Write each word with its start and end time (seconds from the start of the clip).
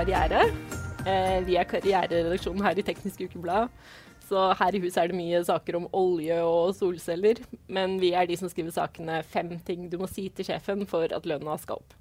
karriere. 0.00 0.46
Eh, 1.04 1.40
vi 1.44 1.56
er 1.60 1.66
karriereredaksjonen 1.68 2.62
her 2.64 2.78
i 2.78 2.84
Teknisk 2.86 3.20
Ukeblad. 3.26 3.68
Så 4.30 4.46
her 4.56 4.76
i 4.76 4.80
huset 4.80 5.00
er 5.02 5.10
det 5.10 5.18
mye 5.18 5.40
saker 5.44 5.76
om 5.76 5.88
olje 5.96 6.38
og 6.46 6.72
solceller. 6.78 7.42
Men 7.68 7.98
vi 8.00 8.14
er 8.16 8.28
de 8.30 8.38
som 8.38 8.48
skriver 8.48 8.72
sakene 8.72 9.22
'Fem 9.22 9.58
ting 9.66 9.90
du 9.92 9.98
må 9.98 10.08
si 10.08 10.28
til 10.28 10.46
sjefen 10.46 10.86
for 10.86 11.04
at 11.04 11.26
lønna 11.26 11.58
skal 11.58 11.82
opp'. 11.82 11.96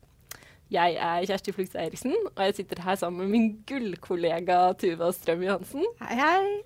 Jeg 0.72 0.96
er 0.96 1.26
Kjersti 1.26 1.52
Flugs 1.52 1.76
Eriksen, 1.76 2.16
og 2.36 2.46
jeg 2.46 2.56
sitter 2.56 2.82
her 2.82 2.96
sammen 2.96 3.20
med 3.20 3.30
min 3.30 3.64
gullkollega 3.68 4.74
Tuva 4.80 5.12
Strøm 5.12 5.44
Johansen. 5.44 5.84
Hei, 6.02 6.16
hei. 6.16 6.62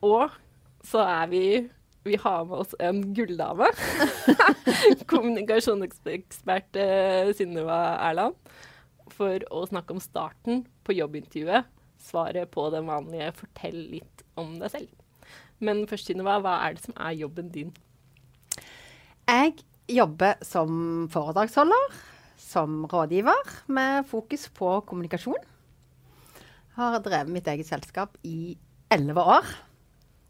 Og 0.00 0.30
så 0.82 0.98
er 0.98 1.26
vi 1.26 1.70
Vi 2.04 2.16
har 2.20 2.44
med 2.44 2.56
oss 2.56 2.74
en 2.80 3.14
gulldame. 3.14 3.66
Kommunikasjonsekspert 5.12 6.76
eh, 6.76 7.34
Synnøve 7.34 7.72
Erland. 7.72 8.34
For 9.14 9.44
å 9.54 9.64
snakke 9.70 9.94
om 9.94 10.02
starten 10.02 10.64
på 10.86 10.96
jobbintervjuet. 10.96 11.70
Svaret 12.04 12.50
på 12.50 12.66
den 12.74 12.88
vanlige 12.90 13.32
'fortell 13.32 13.78
litt 13.94 14.24
om 14.36 14.58
deg 14.58 14.70
selv'. 14.70 15.00
Men 15.60 15.86
først, 15.86 16.10
Synnøve, 16.10 16.40
hva 16.42 16.58
er 16.66 16.74
det 16.74 16.84
som 16.84 16.94
er 16.98 17.14
jobben 17.16 17.48
din? 17.54 17.72
Jeg 19.24 19.54
jobber 19.88 20.34
som 20.44 21.08
foredragsholder, 21.12 21.94
som 22.36 22.84
rådgiver, 22.84 23.64
med 23.66 24.04
fokus 24.06 24.48
på 24.48 24.80
kommunikasjon. 24.88 25.40
Har 26.76 26.98
drevet 26.98 27.32
mitt 27.32 27.46
eget 27.46 27.66
selskap 27.66 28.18
i 28.22 28.56
elleve 28.90 29.22
år. 29.22 29.46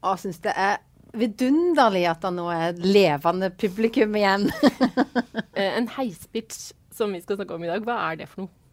Og 0.04 0.20
syns 0.20 0.38
det 0.44 0.52
er 0.54 0.76
vidunderlig 1.14 2.04
at 2.10 2.22
det 2.24 2.32
nå 2.36 2.46
er 2.52 2.66
et 2.68 2.82
levende 2.84 3.50
publikum 3.50 4.16
igjen. 4.20 4.50
Eh, 5.54 5.76
en 5.78 5.86
heispitch 5.86 6.72
som 6.90 7.12
vi 7.14 7.20
skal 7.22 7.36
snakke 7.38 7.54
om 7.54 7.62
i 7.62 7.68
dag, 7.70 7.84
hva 7.86 7.94
er 8.08 8.16
det 8.18 8.26
for 8.26 8.42
noe? 8.42 8.63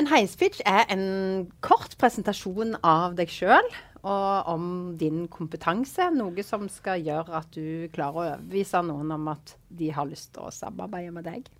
En 0.00 0.08
heispitch 0.08 0.62
er 0.64 0.86
en 0.92 1.50
kort 1.64 1.96
presentasjon 2.00 2.76
av 2.86 3.16
deg 3.18 3.28
sjøl 3.32 3.66
og 4.02 4.48
om 4.50 4.64
din 4.98 5.26
kompetanse. 5.30 6.08
Noe 6.16 6.42
som 6.46 6.64
skal 6.72 7.04
gjøre 7.04 7.36
at 7.42 7.50
du 7.54 7.88
klarer 7.94 8.16
å 8.16 8.24
overbevise 8.32 8.80
noen 8.88 9.12
om 9.14 9.28
at 9.34 9.54
de 9.68 9.90
har 9.94 10.08
lyst 10.08 10.32
til 10.34 10.48
å 10.48 10.54
samarbeide 10.54 11.12
med 11.14 11.28
deg. 11.28 11.50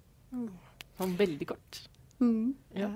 Sånn 0.99 1.15
veldig 1.19 1.49
kort. 1.53 1.83
Ja. 2.79 2.89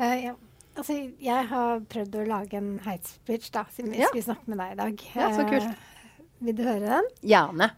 Uh, 0.00 0.16
ja. 0.28 0.36
Altså, 0.78 0.94
jeg 1.20 1.48
har 1.50 1.80
prøvd 1.90 2.14
å 2.20 2.26
lage 2.28 2.56
en 2.60 2.74
heispitch, 2.84 3.50
da, 3.52 3.64
siden 3.74 3.90
vi 3.92 3.98
Ja. 4.04 4.08
skulle 4.12 4.28
snakke 4.28 4.48
med 4.52 4.60
deg 4.62 4.72
i 4.72 4.78
dag. 4.84 5.02
Ja, 5.16 5.30
så 5.34 5.48
kult. 5.48 5.66
Uh, 5.66 6.28
vil 6.46 6.56
du 6.56 6.62
høre 6.68 6.86
den? 7.00 7.08
Gjerne. 7.32 7.70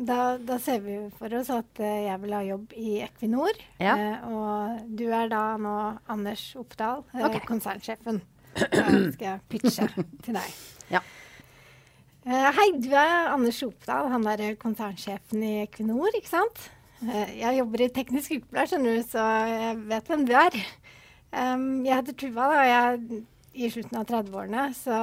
Da, 0.00 0.38
da 0.40 0.56
ser 0.62 0.80
vi 0.80 0.94
for 1.18 1.32
oss 1.36 1.50
at 1.52 1.80
eh, 1.84 2.06
jeg 2.06 2.20
vil 2.22 2.32
ha 2.32 2.40
jobb 2.46 2.70
i 2.80 2.92
Equinor. 3.04 3.58
Ja. 3.82 3.96
eh, 4.00 4.28
og 4.30 4.86
du 4.96 5.04
er 5.12 5.28
da 5.28 5.42
nå 5.60 5.74
Anders 6.08 6.44
Oppdal, 6.56 7.02
eh, 7.12 7.24
Ok. 7.28 7.40
konsernsjefen. 7.48 8.22
Da 8.60 8.86
skal 9.12 9.26
jeg 9.26 9.40
pitche 9.52 9.86
til 10.24 10.34
deg. 10.38 10.54
Ja. 10.90 11.02
Hei, 12.26 12.66
du 12.82 12.90
er 12.92 13.30
Anders 13.32 13.60
Oppdal, 13.64 14.08
han 14.12 14.26
er 14.28 14.56
konsernsjefen 14.60 15.44
i 15.46 15.52
Equinor, 15.66 16.10
ikke 16.18 16.32
sant? 16.32 16.64
Jeg 17.00 17.56
jobber 17.56 17.80
i 17.80 17.88
Teknisk 17.96 18.34
Ukeblad, 18.36 18.68
skjønner 18.68 18.98
du, 18.98 19.04
så 19.08 19.22
jeg 19.48 19.78
vet 19.88 20.10
hvem 20.10 20.24
du 20.28 20.34
er. 20.36 20.56
Um, 21.32 21.62
jeg 21.86 21.96
heter 21.96 22.16
Tuva, 22.20 22.48
da, 22.50 22.58
og 22.58 22.68
jeg 22.68 22.82
er 22.90 23.22
i 23.54 23.70
slutten 23.72 24.00
av 24.02 24.04
30-årene, 24.10 24.66
så 24.76 24.98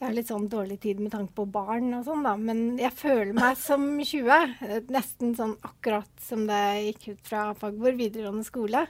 jeg 0.00 0.06
har 0.08 0.14
litt 0.16 0.30
sånn 0.30 0.46
dårlig 0.48 0.78
tid 0.80 1.00
med 1.04 1.12
tanke 1.12 1.34
på 1.36 1.44
barn 1.52 1.90
og 1.98 2.06
sånn, 2.06 2.22
da. 2.24 2.32
Men 2.40 2.78
jeg 2.80 2.94
føler 2.96 3.34
meg 3.36 3.58
som 3.60 3.84
20. 4.00 4.54
eh, 4.64 4.78
Nesten 4.88 5.34
sånn 5.36 5.58
akkurat 5.60 6.08
som 6.24 6.46
jeg 6.48 6.86
gikk 6.94 7.08
ut 7.12 7.28
fra 7.28 7.42
Fagbord 7.52 7.98
videregående 8.00 8.46
skole. 8.48 8.86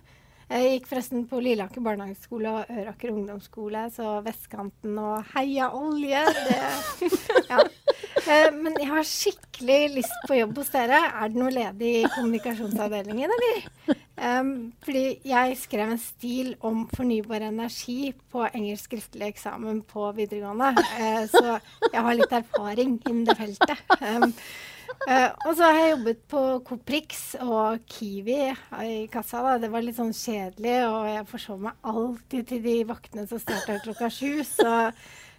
Jeg 0.51 0.71
gikk 0.73 0.87
forresten 0.91 1.27
på 1.31 1.39
Lilleaker 1.45 1.83
barnehageskole 1.85 2.51
og 2.51 2.71
Øraker 2.75 3.13
ungdomsskole, 3.15 3.85
så 3.95 4.17
vestkanten 4.25 4.97
og 4.99 5.29
heia 5.31 5.69
olje, 5.79 6.25
det 6.49 7.11
Ja. 7.53 7.61
Eh, 8.27 8.49
Men 8.57 8.75
jeg 8.81 8.89
har 8.91 9.07
skikkelig 9.07 9.79
lyst 9.95 10.17
på 10.27 10.41
jobb 10.41 10.59
hos 10.59 10.73
dere. 10.75 10.99
Er 11.23 11.31
det 11.31 11.39
noe 11.39 11.53
ledig 11.55 11.93
i 12.01 12.09
kommunikasjonsavdelingen, 12.17 13.31
eller? 13.37 14.01
Fordi 14.85 15.05
jeg 15.25 15.55
skrev 15.57 15.95
en 15.95 16.03
stil 16.03 16.51
om 16.67 16.83
fornybar 16.93 17.47
energi 17.47 18.11
på 18.33 18.43
engelsk 18.51 18.91
skriftlig 18.91 19.31
eksamen 19.31 19.81
på 19.89 20.11
videregående. 20.19 20.75
Eh, 20.99 21.23
så 21.31 21.45
jeg 21.87 22.03
har 22.09 22.19
litt 22.19 22.35
erfaring 22.43 22.99
innen 23.07 23.25
det 23.31 23.39
feltet. 23.39 23.87
Eh, 25.09 25.31
og 25.47 25.55
så 25.55 25.71
har 25.71 25.79
jeg 25.79 25.95
jobbet 25.95 26.21
på 26.33 26.43
Coprix 26.67 27.25
og 27.41 27.81
Kiwi 27.89 28.39
i 28.51 29.01
kassa. 29.13 29.43
Da. 29.47 29.57
Det 29.63 29.73
var 29.73 29.87
litt 29.87 29.99
sånn 30.01 30.15
kjedelig, 30.17 30.77
og 30.91 31.09
jeg 31.09 31.31
forsov 31.31 31.65
meg 31.65 31.91
alltid 31.95 32.53
til 32.53 32.63
de 32.67 32.77
vaktene 32.89 33.27
som 33.31 33.41
starta 33.43 33.81
klokka 33.85 34.11
sju. 34.13 34.41
Så 34.45 34.77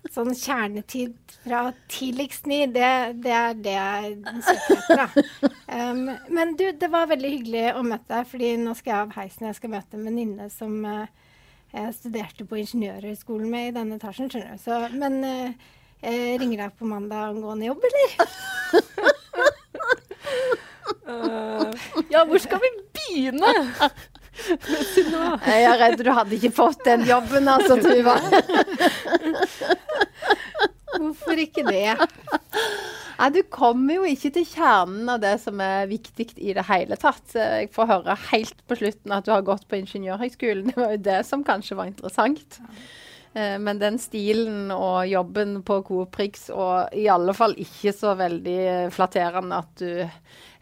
sånn 0.10 0.34
kjernetid 0.34 1.14
fra 1.44 1.68
tidligst 1.92 2.48
ni, 2.50 2.64
det, 2.74 2.90
det 3.22 3.34
er 3.38 3.60
det 3.60 3.76
jeg 3.76 4.16
søker 4.48 4.80
etter. 4.80 5.02
Da. 5.04 5.52
Um, 5.92 6.08
men 6.34 6.56
du, 6.60 6.66
det 6.78 6.90
var 6.92 7.12
veldig 7.12 7.34
hyggelig 7.36 7.66
å 7.78 7.84
møte 7.86 8.10
deg, 8.10 8.30
fordi 8.32 8.56
nå 8.62 8.74
skal 8.78 8.94
jeg 8.94 9.06
av 9.06 9.14
heisen. 9.20 9.50
Jeg 9.52 9.60
skal 9.60 9.76
møte 9.76 10.00
en 10.00 10.08
venninne 10.10 10.50
som 10.54 10.74
uh, 10.88 11.06
jeg 11.72 11.94
studerte 12.00 12.48
på 12.50 12.60
Ingeniørhøgskolen 12.64 13.52
med 13.52 13.70
i 13.70 13.78
denne 13.78 14.02
etasjen, 14.02 14.32
skjønner 14.32 14.58
du. 14.58 14.66
Så, 14.66 14.82
men 14.98 15.22
uh, 15.22 15.72
jeg 16.02 16.42
ringer 16.42 16.66
deg 16.66 16.78
på 16.80 16.90
mandag 16.90 17.36
angående 17.36 17.70
jobb, 17.70 17.90
eller? 17.92 19.10
Eh, 21.12 22.04
ja, 22.14 22.24
hvor 22.26 22.42
skal 22.42 22.62
vi 22.64 22.72
begynne? 22.98 23.52
Jeg 24.42 25.64
er 25.68 25.78
redd 25.78 26.02
du 26.02 26.10
hadde 26.16 26.38
ikke 26.38 26.54
fått 26.56 26.86
den 26.88 27.04
jobben, 27.06 27.50
altså, 27.52 27.76
Tuva. 27.84 28.16
Hvorfor 30.92 31.40
ikke 31.40 31.64
det? 31.68 31.94
Nei, 33.20 33.30
du 33.36 33.42
kommer 33.54 34.00
jo 34.00 34.08
ikke 34.10 34.32
til 34.34 34.48
kjernen 34.50 35.12
av 35.14 35.20
det 35.22 35.36
som 35.44 35.60
er 35.62 35.90
viktig 35.92 36.32
i 36.42 36.56
det 36.58 36.66
hele 36.68 36.98
tatt. 37.00 37.36
Jeg 37.36 37.70
får 37.76 37.90
høre 37.92 38.18
helt 38.32 38.58
på 38.68 38.80
slutten 38.80 39.14
at 39.14 39.28
du 39.28 39.32
har 39.36 39.46
gått 39.46 39.68
på 39.70 39.78
Ingeniørhøgskolen. 39.78 40.72
Det 40.72 40.80
var 40.80 40.96
jo 40.96 41.04
det 41.12 41.20
som 41.28 41.46
kanskje 41.46 41.78
var 41.78 41.92
interessant. 41.92 42.60
Eh, 43.34 43.58
Men 43.60 43.80
den 43.80 44.00
stilen 44.00 44.72
og 44.76 45.08
jobben 45.08 45.62
på 45.68 45.82
Coprix, 45.88 46.50
og 46.50 46.94
i 46.98 47.08
alle 47.12 47.34
fall 47.38 47.56
ikke 47.60 47.94
så 47.96 48.16
veldig 48.20 48.92
flatterende 48.94 49.62
at 49.64 49.72
du 49.82 50.10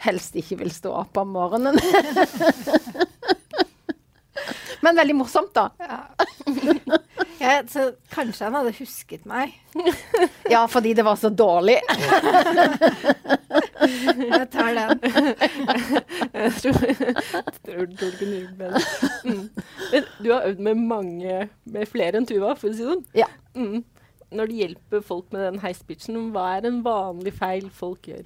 helst 0.05 0.37
ikke 0.39 0.61
vil 0.63 0.71
stå 0.73 0.93
opp 1.01 1.17
om 1.19 1.33
morgenen. 1.35 1.79
Men 4.81 4.95
veldig 4.95 5.15
morsomt, 5.19 5.53
da. 5.55 5.69
Ja, 5.79 6.03
så 7.71 7.85
kanskje 8.11 8.47
han 8.47 8.57
hadde 8.59 8.75
husket 8.79 9.25
meg. 9.29 9.55
Ja, 10.49 10.63
fordi 10.65 10.95
det 10.97 11.03
var 11.05 11.15
så 11.19 11.29
dårlig. 11.29 11.77
Jeg 13.79 14.47
tar 14.49 14.73
den. 14.73 14.99
Jeg 16.33 16.53
tror, 16.57 16.73
tror, 16.73 17.13
tror 17.61 17.85
du 17.85 18.07
kunne 18.17 18.39
gjort 18.39 18.57
bedre. 18.57 18.81
Mm. 19.25 19.45
Men 19.91 20.09
Du 20.17 20.31
har 20.33 20.47
øvd 20.49 20.63
med 20.65 20.81
mange, 20.89 21.37
med 21.69 21.87
flere 21.91 22.17
enn 22.17 22.25
Tuva, 22.25 22.55
for 22.57 22.71
å 22.71 22.73
si 22.73 22.81
det 22.81 22.89
sånn. 22.89 23.05
Ja. 23.17 23.29
Mm. 23.53 23.83
Når 24.33 24.49
du 24.49 24.57
hjelper 24.57 25.05
folk 25.05 25.29
med 25.33 25.45
den 25.45 25.61
heispitchen, 25.63 26.17
hva 26.33 26.47
er 26.57 26.67
en 26.69 26.81
vanlig 26.85 27.33
feil 27.37 27.69
folk 27.73 28.09
gjør? 28.09 28.25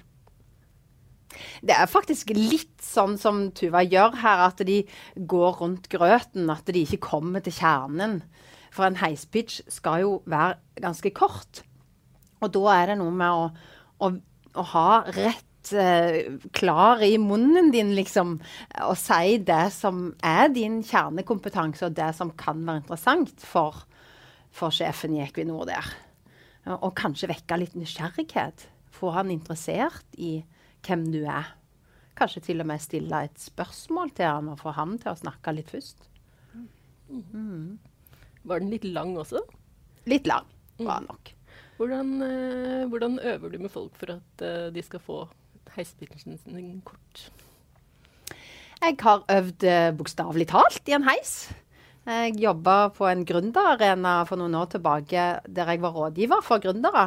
Det 1.64 1.74
er 1.74 1.90
faktisk 1.90 2.30
litt 2.36 2.76
sånn 2.84 3.16
som 3.20 3.48
Tuva 3.56 3.82
gjør 3.84 4.16
her, 4.22 4.46
at 4.48 4.64
de 4.66 4.82
går 5.16 5.60
rundt 5.60 5.88
grøten. 5.92 6.48
At 6.52 6.68
de 6.70 6.84
ikke 6.84 7.02
kommer 7.10 7.44
til 7.44 7.56
kjernen. 7.56 8.20
For 8.74 8.88
en 8.88 8.98
heispitch 8.98 9.62
skal 9.70 10.02
jo 10.02 10.14
være 10.30 10.58
ganske 10.82 11.12
kort. 11.14 11.62
Og 12.42 12.52
da 12.54 12.62
er 12.74 12.92
det 12.92 13.00
noe 13.00 13.14
med 13.14 13.30
å, 13.30 13.44
å, 14.02 14.10
å 14.58 14.64
ha 14.74 14.88
rett 15.14 15.72
eh, 15.78 16.34
klar 16.56 17.02
i 17.06 17.14
munnen 17.22 17.70
din, 17.74 17.94
liksom. 17.96 18.36
Og 18.88 18.96
si 18.98 19.38
det 19.46 19.68
som 19.76 20.08
er 20.26 20.50
din 20.52 20.80
kjernekompetanse, 20.84 21.86
og 21.86 21.96
det 21.96 22.10
som 22.18 22.34
kan 22.38 22.64
være 22.66 22.82
interessant 22.82 23.46
for, 23.46 23.84
for 24.54 24.74
sjefen 24.74 25.16
i 25.16 25.22
Equinor 25.24 25.68
der. 25.70 25.94
Og 26.80 26.94
kanskje 26.98 27.30
vekke 27.30 27.60
litt 27.60 27.78
nysgjerrighet. 27.78 28.66
Få 28.94 29.12
han 29.14 29.30
interessert 29.34 30.18
i 30.18 30.38
hvem 30.84 31.08
du 31.14 31.22
er. 31.22 31.54
Kanskje 32.18 32.44
til 32.50 32.62
og 32.62 32.68
med 32.70 32.82
stille 32.82 33.24
et 33.26 33.40
spørsmål 33.42 34.12
til 34.14 34.30
han 34.30 34.52
og 34.52 34.60
få 34.60 34.74
han 34.76 34.98
til 35.02 35.10
å 35.12 35.18
snakke 35.18 35.56
litt 35.56 35.72
først. 35.74 36.06
Var 38.44 38.60
den 38.60 38.72
litt 38.74 38.84
lang 38.84 39.14
også? 39.20 39.40
Litt 40.10 40.28
lang 40.28 40.44
var 40.78 41.00
den 41.00 41.08
nok. 41.08 41.32
Hvordan, 41.78 42.10
eh, 42.22 42.84
hvordan 42.90 43.18
øver 43.18 43.50
du 43.50 43.58
med 43.58 43.72
folk 43.72 43.96
for 43.98 44.14
at 44.14 44.44
eh, 44.44 44.68
de 44.74 44.82
skal 44.82 45.00
få 45.00 45.24
heispitchen 45.74 46.38
sin 46.38 46.82
kort? 46.84 47.30
Jeg 48.84 48.96
har 49.00 49.24
øvd 49.32 49.64
eh, 49.64 49.90
bokstavelig 49.96 50.48
talt 50.52 50.88
i 50.88 50.94
en 50.94 51.08
heis. 51.08 51.48
Jeg 52.04 52.34
jobba 52.36 52.90
på 52.92 53.06
en 53.08 53.22
gründerarena 53.24 54.18
for 54.28 54.36
noen 54.36 54.52
år 54.58 54.66
tilbake 54.74 55.22
der 55.48 55.70
jeg 55.72 55.80
var 55.80 55.94
rådgiver 55.96 56.42
for 56.44 56.60
gründere. 56.60 57.06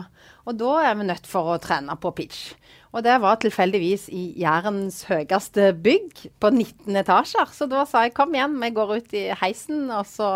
Og 0.50 0.58
da 0.58 0.72
er 0.88 0.96
vi 0.98 1.06
nødt 1.06 1.28
for 1.30 1.52
å 1.54 1.60
trene 1.62 1.94
på 2.02 2.10
pitch. 2.18 2.56
Og 2.98 3.04
det 3.06 3.20
var 3.22 3.38
tilfeldigvis 3.38 4.08
i 4.10 4.24
Jærens 4.42 5.04
høyeste 5.06 5.70
bygg, 5.86 6.24
på 6.42 6.50
19 6.50 6.98
etasjer. 7.04 7.52
Så 7.54 7.68
da 7.70 7.84
sa 7.86 8.08
jeg 8.08 8.16
kom 8.18 8.34
igjen, 8.34 8.56
vi 8.58 8.72
går 8.74 8.96
ut 8.98 9.14
i 9.14 9.28
heisen, 9.38 9.86
og 9.94 10.08
så 10.10 10.32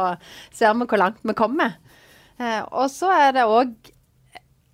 ser 0.53 0.75
vi 0.77 0.85
hvor 0.85 1.01
langt 1.01 1.25
vi 1.25 1.35
kommer. 1.37 1.79
Eh, 2.37 2.61
og 2.69 2.85
så 2.93 3.09
er 3.15 3.33
det 3.39 3.47
òg 3.49 3.73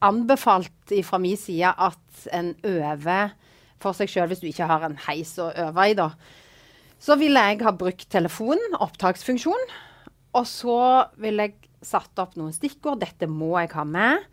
anbefalt 0.03 0.97
fra 1.07 1.21
min 1.21 1.39
side 1.39 1.71
at 1.71 2.27
en 2.35 2.51
øver 2.67 3.31
for 3.79 3.95
seg 3.95 4.11
sjøl 4.11 4.27
hvis 4.33 4.43
du 4.43 4.49
ikke 4.49 4.67
har 4.67 4.83
en 4.83 4.99
heis 5.07 5.31
å 5.39 5.47
øve 5.67 5.87
i, 5.87 5.95
da. 5.95 6.11
Så 6.99 7.17
ville 7.19 7.41
jeg 7.49 7.61
ha 7.65 7.73
brukt 7.77 8.07
telefonen, 8.09 8.77
opptaksfunksjon. 8.81 9.67
Og 10.37 10.45
så 10.49 10.79
ville 11.21 11.47
jeg 11.47 11.69
satt 11.85 12.19
opp 12.21 12.35
noen 12.37 12.55
stikkord. 12.55 13.01
Dette 13.03 13.29
må 13.29 13.53
jeg 13.61 13.73
ha 13.75 13.85
med. 13.87 14.25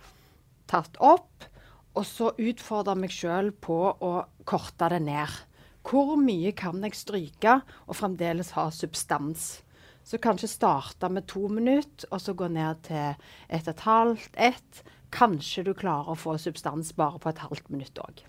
Tatt 0.70 0.96
opp. 1.05 1.49
Og 1.94 2.06
så 2.08 2.32
utfordre 2.40 2.96
meg 2.99 3.12
sjøl 3.14 3.52
på 3.62 3.76
å 3.93 4.14
korte 4.49 4.88
det 4.90 5.02
ned. 5.05 5.37
Hvor 5.84 6.16
mye 6.16 6.55
kan 6.56 6.81
jeg 6.82 6.96
stryke 6.96 7.58
og 7.84 7.99
fremdeles 7.99 8.55
ha 8.56 8.70
substans? 8.72 9.61
Så 10.05 10.19
kanskje 10.20 10.50
starte 10.52 11.08
med 11.12 11.28
to 11.28 11.46
minutter, 11.49 12.08
og 12.11 12.20
så 12.20 12.34
gå 12.37 12.49
ned 12.52 12.82
til 12.88 13.14
ett 13.49 13.69
og 13.69 13.72
et 13.72 13.84
halvt, 13.87 14.34
ett. 14.37 14.82
Kanskje 15.14 15.64
du 15.69 15.72
klarer 15.76 16.12
å 16.12 16.19
få 16.19 16.34
substans 16.40 16.93
bare 16.96 17.20
på 17.22 17.31
et 17.31 17.40
halvt 17.44 17.70
minutt 17.72 18.00
òg. 18.02 18.25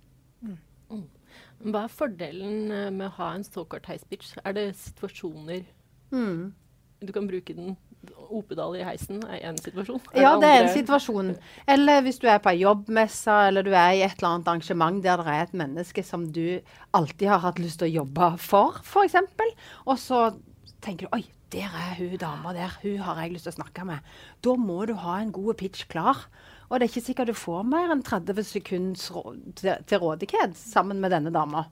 Hva 1.63 1.85
er 1.85 1.93
fordelen 1.93 2.71
eh, 2.71 2.89
med 2.91 3.07
å 3.07 3.15
ha 3.19 3.31
en 3.35 3.43
såkalt 3.47 3.87
high 3.89 4.01
speech? 4.01 4.33
Er 4.45 4.53
det 4.53 4.75
situasjoner 4.75 5.63
Mm. 6.11 6.53
du 7.01 7.11
kan 7.13 7.27
bruke 7.27 7.55
den? 7.55 7.77
Opedal 8.29 8.75
i 8.77 8.83
heisen 8.85 9.23
er 9.25 9.39
én 9.49 9.57
situasjon. 9.57 9.99
Ja, 10.13 10.35
det 10.39 10.45
er 10.47 10.63
en 10.67 10.69
situasjon. 10.75 11.31
Eller 11.67 12.01
hvis 12.05 12.19
du 12.21 12.27
er 12.29 12.37
på 12.37 12.51
ei 12.51 12.59
jobbmesse, 12.61 13.33
eller 13.47 13.63
du 13.65 13.71
er 13.73 13.95
i 13.97 14.03
et 14.05 14.13
eller 14.19 14.35
annet 14.35 14.47
arrangement 14.51 15.01
der 15.01 15.17
det 15.17 15.27
er 15.33 15.41
et 15.47 15.53
menneske 15.57 16.03
som 16.05 16.27
du 16.31 16.59
alltid 16.93 17.27
har 17.27 17.39
hatt 17.39 17.57
lyst 17.57 17.79
til 17.81 17.87
å 17.89 18.03
jobbe 18.03 18.37
for, 18.37 18.77
f.eks. 18.83 19.15
Og 19.87 19.97
så 19.97 20.19
tenker 20.85 21.07
du 21.07 21.17
oi, 21.17 21.23
der 21.55 21.65
er 21.73 21.95
hun 21.97 22.17
dama 22.21 22.53
der, 22.53 22.77
hun 22.83 22.97
har 22.99 23.23
jeg 23.23 23.33
lyst 23.33 23.49
til 23.49 23.55
å 23.55 23.57
snakke 23.63 23.85
med. 23.89 23.99
Da 24.45 24.53
må 24.55 24.85
du 24.85 24.93
ha 25.01 25.17
en 25.21 25.31
god 25.31 25.57
pitch 25.57 25.87
klar. 25.89 26.27
Og 26.65 26.79
det 26.79 26.85
er 26.87 26.91
ikke 26.91 27.05
sikkert 27.05 27.29
du 27.29 27.37
får 27.37 27.65
mer 27.69 27.91
enn 27.93 28.03
30 28.05 28.41
sekunder 28.47 29.41
til, 29.59 29.83
til 29.85 30.01
rådighet 30.01 30.55
sammen 30.57 31.01
med 31.03 31.13
denne 31.13 31.33
dama. 31.33 31.67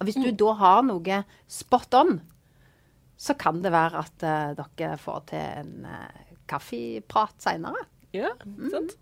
Og 0.00 0.08
hvis 0.08 0.18
du 0.18 0.30
da 0.34 0.54
har 0.58 0.82
noe 0.82 1.20
spot 1.50 1.94
on, 2.00 2.16
så 3.16 3.36
kan 3.38 3.60
det 3.62 3.70
være 3.72 4.02
at 4.02 4.24
uh, 4.26 4.66
dere 4.76 4.98
får 4.98 5.20
til 5.30 5.62
en 5.62 5.86
uh, 5.86 6.34
kaffeprat 6.50 7.36
seinere. 7.42 7.86
Ja, 8.14 8.34
Mm. 8.44 8.70
sant? 8.70 8.96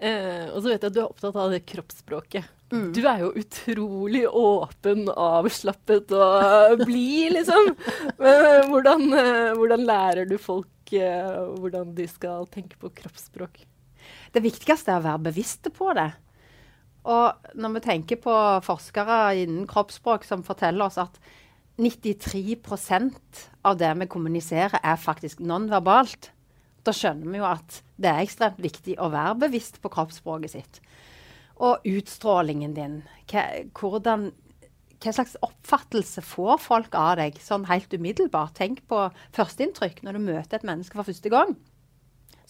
Uh, 0.00 0.46
og 0.54 0.62
så 0.62 0.70
vet 0.70 0.84
jeg 0.84 0.90
at 0.90 0.94
du 0.96 1.00
er 1.02 1.08
opptatt 1.08 1.36
av 1.40 1.50
det 1.52 1.62
kroppsspråket. 1.68 2.46
Mm. 2.70 2.86
Du 2.96 3.00
er 3.08 3.24
jo 3.24 3.32
utrolig 3.40 4.22
åpen, 4.28 5.08
avslappet 5.10 6.12
og 6.14 6.84
blid, 6.84 7.34
liksom. 7.34 7.72
Men 8.22 8.68
hvordan, 8.70 9.08
hvordan 9.58 9.84
lærer 9.88 10.28
du 10.30 10.36
folk 10.40 10.68
hvordan 10.92 11.92
de 11.94 12.06
skal 12.10 12.46
tenke 12.50 12.78
på 12.80 12.88
kroppsspråk? 13.00 13.60
Det 14.30 14.42
viktigste 14.44 14.92
er 14.92 15.00
å 15.00 15.06
være 15.08 15.26
bevisste 15.30 15.72
på 15.74 15.90
det. 15.98 16.10
Og 17.10 17.54
når 17.58 17.76
vi 17.76 17.84
tenker 17.84 18.20
på 18.20 18.34
forskere 18.64 19.20
innen 19.40 19.68
kroppsspråk 19.70 20.26
som 20.28 20.44
forteller 20.46 20.86
oss 20.86 21.00
at 21.00 21.16
93% 21.80 23.46
av 23.64 23.78
det 23.80 23.90
vi 24.02 24.10
kommuniserer, 24.10 24.76
er 24.84 25.00
faktisk 25.00 25.40
nonverbalt, 25.40 26.30
da 26.84 26.92
skjønner 26.96 27.32
vi 27.32 27.40
jo 27.40 27.48
at 27.48 27.80
det 28.00 28.10
er 28.10 28.22
ekstremt 28.24 28.60
viktig 28.60 28.98
å 29.00 29.10
være 29.12 29.38
bevisst 29.46 29.80
på 29.80 29.92
kroppsspråket 29.92 30.52
sitt. 30.52 30.80
Og 31.60 31.80
utstrålingen 31.88 32.76
din. 32.76 33.00
Hva, 33.32 33.46
hvordan, 33.76 34.30
hva 35.00 35.16
slags 35.16 35.36
oppfattelse 35.44 36.24
får 36.24 36.60
folk 36.64 36.96
av 36.96 37.16
deg 37.20 37.40
sånn 37.44 37.66
helt 37.68 37.92
umiddelbart? 37.92 38.54
Tenk 38.60 38.84
på 38.88 39.08
førsteinntrykk 39.36 40.04
når 40.04 40.16
du 40.16 40.24
møter 40.28 40.60
et 40.60 40.68
menneske 40.68 41.00
for 41.00 41.08
første 41.08 41.32
gang 41.32 41.56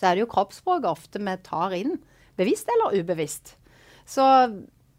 så 0.00 0.08
er 0.08 0.16
det 0.16 0.24
jo 0.24 0.32
kroppsspråket 0.32 0.88
ofte 0.88 1.20
vi 1.20 1.36
tar 1.44 1.74
inn, 1.76 1.98
bevisst 2.40 2.70
eller 2.72 2.96
ubevisst. 2.96 3.56
Så 4.08 4.24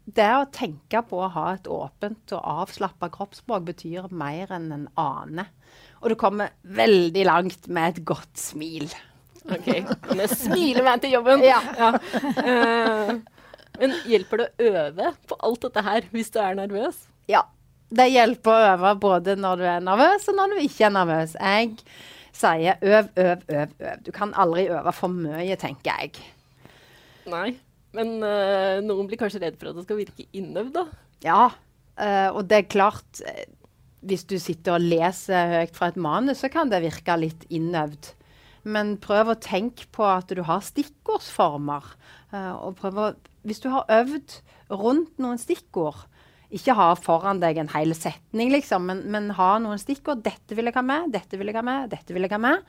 det 0.06 0.28
å 0.34 0.50
tenke 0.54 1.02
på 1.06 1.24
å 1.24 1.30
ha 1.34 1.46
et 1.56 1.66
åpent 1.70 2.34
og 2.36 2.46
avslappa 2.62 3.10
kroppsspråk 3.10 3.66
betyr 3.66 4.06
mer 4.14 4.52
enn 4.54 4.70
en 4.74 4.86
aner. 4.98 5.50
Og 6.02 6.12
du 6.12 6.16
kommer 6.18 6.54
veldig 6.62 7.24
langt 7.26 7.66
med 7.66 7.96
et 7.96 8.04
godt 8.06 8.38
smil. 8.38 8.86
OK. 9.42 9.68
med 10.12 10.22
jeg 10.22 10.38
smiler 10.38 10.86
meg 10.86 11.02
til 11.02 11.16
jobben. 11.16 11.42
Ja. 11.46 11.58
Eh, 12.42 13.14
men 13.80 13.94
hjelper 14.06 14.42
det 14.42 14.46
å 14.46 14.70
øve 14.78 15.12
på 15.26 15.38
alt 15.48 15.66
dette 15.66 15.82
her 15.86 16.06
hvis 16.14 16.30
du 16.34 16.38
er 16.42 16.58
nervøs? 16.58 17.04
Ja. 17.30 17.42
Det 17.92 18.06
hjelper 18.08 18.54
å 18.54 18.70
øve 18.72 18.94
både 19.02 19.34
når 19.36 19.60
du 19.60 19.66
er 19.68 19.82
nervøs 19.84 20.28
og 20.30 20.38
når 20.38 20.54
du 20.54 20.62
ikke 20.64 20.86
er 20.88 20.94
nervøs. 20.94 21.34
Jeg 21.36 21.74
sier 22.36 22.80
øv, 22.82 23.10
øv, 23.16 23.44
øv, 23.48 23.74
øv. 23.80 24.00
Du 24.06 24.12
kan 24.14 24.32
aldri 24.38 24.68
øve 24.72 24.92
for 24.96 25.12
mye, 25.12 25.56
tenker 25.60 25.92
jeg. 26.00 26.24
Nei. 27.30 27.52
Men 27.92 28.22
øh, 28.24 28.80
noen 28.84 29.08
blir 29.08 29.20
kanskje 29.20 29.42
redd 29.42 29.58
for 29.60 29.70
at 29.70 29.76
det 29.76 29.84
skal 29.84 30.00
virke 30.00 30.24
innøvd, 30.32 30.72
da. 30.78 30.86
Ja, 31.24 31.42
øh, 32.00 32.30
og 32.38 32.46
det 32.48 32.56
er 32.56 32.70
klart 32.72 33.20
eh, 33.28 33.44
Hvis 34.02 34.24
du 34.24 34.38
sitter 34.40 34.78
og 34.78 34.82
leser 34.82 35.52
høyt 35.60 35.76
fra 35.76 35.92
et 35.92 36.00
manus, 36.00 36.40
så 36.42 36.48
kan 36.50 36.72
det 36.72 36.80
virke 36.82 37.14
litt 37.20 37.44
innøvd. 37.52 38.08
Men 38.64 38.96
prøv 39.02 39.30
å 39.30 39.38
tenke 39.38 39.86
på 39.94 40.06
at 40.08 40.32
du 40.34 40.42
har 40.46 40.64
stikkordsformer. 40.64 41.92
Øh, 42.32 42.54
og 42.56 42.80
prøv 42.80 42.98
å, 42.98 43.06
hvis 43.46 43.62
du 43.62 43.68
har 43.70 43.86
øvd 43.92 44.40
rundt 44.72 45.20
noen 45.22 45.38
stikkord 45.38 46.08
Ikke 46.52 46.74
ha 46.76 46.90
foran 47.00 47.40
deg 47.40 47.56
en 47.62 47.70
hel 47.72 47.94
setning, 47.96 48.50
liksom, 48.52 48.84
men, 48.84 48.98
men 49.10 49.30
ha 49.38 49.54
noen 49.62 49.80
stikkord. 49.80 50.20
'Dette 50.22 50.56
vil 50.58 50.68
jeg 50.68 50.76
ha 50.76 50.82
med, 50.84 51.12
dette 51.14 51.38
vil 51.40 51.48
jeg 51.48 51.56
ha 51.56 51.62
med, 51.64 51.90
dette 51.94 52.12
vil 52.12 52.26
jeg 52.26 52.34
ha 52.34 52.40
med'. 52.42 52.64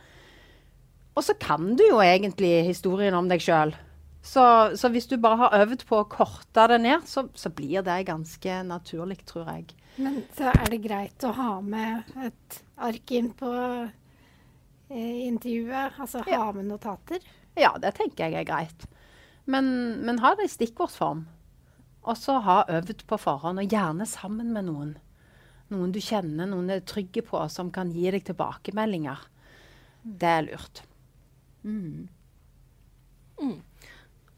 Og 1.14 1.24
så 1.28 1.36
kan 1.38 1.76
du 1.78 1.84
jo 1.84 2.00
egentlig 2.02 2.64
historien 2.66 3.14
om 3.14 3.28
deg 3.30 3.44
sjøl. 3.44 3.76
Så, 4.24 4.44
så 4.80 4.88
hvis 4.90 5.06
du 5.12 5.18
bare 5.20 5.36
har 5.42 5.58
øvd 5.66 5.84
på 5.86 6.00
å 6.00 6.08
korte 6.10 6.64
det 6.72 6.80
ned, 6.82 7.04
så, 7.06 7.26
så 7.36 7.52
blir 7.52 7.84
det 7.84 8.06
ganske 8.08 8.62
naturlig, 8.66 9.20
tror 9.28 9.50
jeg. 9.52 9.76
Men 10.00 10.24
så 10.34 10.48
er 10.54 10.72
det 10.72 10.80
greit 10.82 11.26
å 11.28 11.34
ha 11.36 11.50
med 11.62 12.16
et 12.24 12.62
ark 12.88 13.12
inn 13.14 13.30
på 13.38 13.52
eh, 14.90 15.28
intervjuet? 15.28 16.00
Altså 16.00 16.24
ha 16.24 16.32
Ja. 16.32 16.52
med 16.56 16.66
notater? 16.72 17.20
Ja, 17.60 17.76
det 17.78 17.94
tenker 18.00 18.32
jeg 18.32 18.40
er 18.40 18.48
greit. 18.48 18.88
Men, 19.46 20.00
men 20.08 20.24
ha 20.24 20.34
det 20.40 20.48
i 20.48 20.54
stikkordsform. 20.56 21.26
Og 22.04 22.18
så 22.20 22.38
ha 22.44 22.64
øvd 22.68 23.06
på 23.08 23.20
forhånd, 23.22 23.62
og 23.62 23.72
gjerne 23.72 24.08
sammen 24.10 24.52
med 24.56 24.68
noen. 24.68 24.96
Noen 25.72 25.94
du 25.96 26.02
kjenner, 26.04 26.50
noen 26.50 26.68
du 26.68 26.76
er 26.76 26.84
trygge 26.86 27.24
på, 27.26 27.40
som 27.50 27.72
kan 27.74 27.92
gi 27.94 28.10
deg 28.12 28.26
tilbakemeldinger. 28.28 29.24
Det 30.04 30.34
er 30.40 30.44
lurt. 30.50 30.84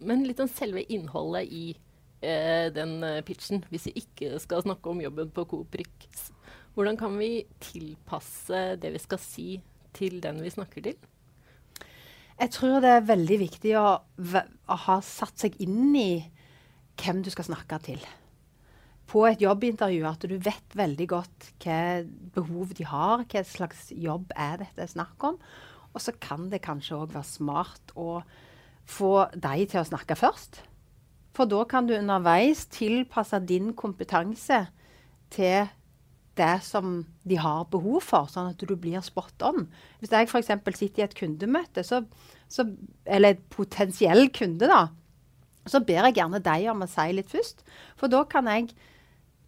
Men 0.06 0.24
litt 0.28 0.44
om 0.44 0.52
selve 0.52 0.84
innholdet 0.94 1.50
i 1.50 1.66
eh, 2.22 2.68
den 2.76 3.00
eh, 3.04 3.24
pitchen, 3.26 3.64
hvis 3.72 3.90
vi 3.90 4.04
ikke 4.04 4.38
skal 4.44 4.66
snakke 4.66 4.92
om 4.92 5.02
jobben 5.02 5.34
på 5.34 5.48
Coop-Rix. 5.50 6.30
Hvordan 6.76 7.00
kan 7.00 7.18
vi 7.18 7.46
tilpasse 7.64 8.76
det 8.82 8.94
vi 8.94 9.02
skal 9.02 9.22
si, 9.24 9.50
til 9.96 10.20
den 10.22 10.42
vi 10.44 10.52
snakker 10.52 10.84
til? 10.86 10.98
Jeg 12.36 12.52
tror 12.52 12.82
det 12.84 12.92
er 12.92 13.06
veldig 13.08 13.38
viktig 13.46 13.78
å, 13.80 13.88
å 14.04 14.78
ha 14.86 14.98
satt 15.08 15.40
seg 15.40 15.56
inn 15.64 15.96
i 15.96 16.10
hvem 17.00 17.24
du 17.24 17.32
skal 17.34 17.48
snakke 17.50 17.80
til. 17.86 18.02
På 19.06 19.26
et 19.30 19.42
jobbintervju 19.44 20.06
at 20.10 20.26
du 20.26 20.36
vet 20.42 20.78
veldig 20.78 21.08
godt 21.12 21.50
hva 21.64 21.80
behov 22.36 22.74
de 22.78 22.88
har, 22.90 23.26
hva 23.30 23.44
slags 23.46 23.92
jobb 23.92 24.34
er 24.36 24.60
dette 24.64 24.90
snakk 24.96 25.28
om. 25.28 25.38
Og 25.96 26.04
så 26.04 26.16
kan 26.20 26.50
det 26.52 26.64
kanskje 26.66 26.98
òg 26.98 27.14
være 27.14 27.28
smart 27.30 27.94
å 27.96 28.20
få 28.90 29.28
deg 29.32 29.70
til 29.72 29.82
å 29.82 29.88
snakke 29.88 30.18
først. 30.20 30.60
For 31.36 31.50
da 31.52 31.64
kan 31.68 31.88
du 31.88 31.96
underveis 31.98 32.66
tilpasse 32.72 33.40
din 33.48 33.74
kompetanse 33.78 34.66
til 35.34 35.68
det 36.36 36.56
som 36.64 37.00
de 37.28 37.38
har 37.40 37.68
behov 37.72 38.04
for, 38.04 38.28
sånn 38.32 38.52
at 38.52 38.60
du 38.60 38.76
blir 38.76 39.04
spot 39.04 39.44
on. 39.48 39.66
Hvis 40.02 40.12
jeg 40.12 40.28
f.eks. 40.28 40.52
sitter 40.76 41.04
i 41.04 41.06
et 41.06 41.16
kundemøte, 41.16 41.84
så, 41.88 42.02
så, 42.52 42.68
eller 43.06 43.36
et 43.36 43.44
potensiell 43.52 44.28
kunde, 44.36 44.68
da, 44.68 44.88
så 45.66 45.82
ber 45.86 46.08
jeg 46.08 46.20
gjerne 46.20 46.42
deg 46.44 46.68
om 46.72 46.84
å 46.86 46.90
si 46.90 47.08
litt 47.16 47.32
først. 47.32 47.64
For 48.00 48.12
da 48.12 48.24
kan 48.30 48.50
jeg 48.52 48.74